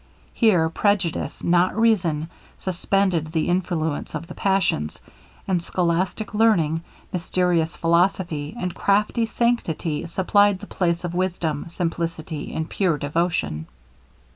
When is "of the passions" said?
4.15-4.99